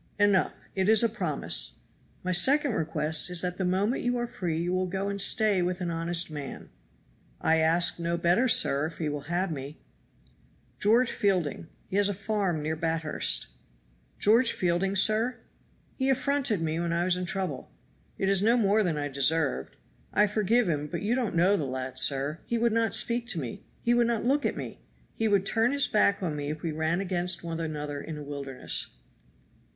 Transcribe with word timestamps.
"Enough, 0.17 0.67
it 0.73 0.89
is 0.89 1.03
a 1.03 1.07
promise. 1.09 1.73
My 2.23 2.31
second 2.31 2.71
request 2.71 3.29
is 3.29 3.41
that 3.41 3.59
the 3.59 3.63
moment 3.63 4.01
you 4.01 4.17
are 4.17 4.25
free 4.25 4.57
you 4.59 4.73
will 4.73 4.87
go 4.87 5.09
and 5.09 5.21
stay 5.21 5.61
with 5.61 5.79
an 5.79 5.91
honest 5.91 6.31
man." 6.31 6.69
"I 7.39 7.57
ask 7.57 7.99
no 7.99 8.17
better, 8.17 8.47
sir, 8.47 8.87
if 8.87 8.97
he 8.97 9.09
will 9.09 9.29
have 9.29 9.51
me." 9.51 9.77
"George 10.79 11.11
Fielding; 11.11 11.67
he 11.87 11.97
has 11.97 12.09
a 12.09 12.15
farm 12.15 12.63
near 12.63 12.75
Bathurst." 12.75 13.49
"George 14.17 14.53
Fielding, 14.53 14.95
sir? 14.95 15.37
He 15.97 16.09
affronted 16.09 16.61
me 16.63 16.79
when 16.79 16.91
I 16.93 17.03
was 17.03 17.15
in 17.15 17.25
trouble. 17.25 17.71
It 18.17 18.27
was 18.27 18.41
no 18.41 18.57
more 18.57 18.81
than 18.81 18.97
I 18.97 19.07
deserved. 19.07 19.75
I 20.11 20.25
forgive 20.25 20.67
him; 20.67 20.87
but 20.87 21.03
you 21.03 21.13
don't 21.13 21.35
know 21.35 21.55
the 21.55 21.63
lad, 21.65 21.99
sir. 21.99 22.39
He 22.47 22.57
would 22.57 22.73
not 22.73 22.95
speak 22.95 23.27
to 23.27 23.39
me; 23.39 23.65
he 23.83 23.93
would 23.93 24.07
not 24.07 24.25
look 24.25 24.47
at 24.47 24.57
me. 24.57 24.79
He 25.13 25.27
would 25.27 25.45
turn 25.45 25.71
his 25.73 25.87
back 25.87 26.23
on 26.23 26.35
me 26.35 26.49
if 26.49 26.63
we 26.63 26.71
ran 26.71 27.01
against 27.01 27.43
one 27.43 27.59
another 27.59 28.01
in 28.01 28.17
a 28.17 28.23
wilderness." 28.23 28.95